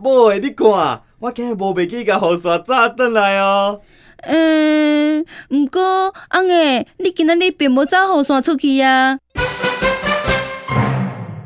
[0.00, 3.80] 某诶，你看，我今日无袂记甲雨伞带转来哦。
[4.22, 9.18] 嗯，毋过，翁诶，你今仔日并无带雨伞出去啊。